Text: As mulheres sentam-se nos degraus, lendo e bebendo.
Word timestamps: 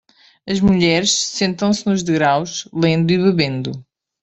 As 0.49 0.59
mulheres 0.59 1.11
sentam-se 1.15 1.85
nos 1.87 2.01
degraus, 2.01 2.67
lendo 2.73 3.11
e 3.11 3.19
bebendo. 3.19 3.85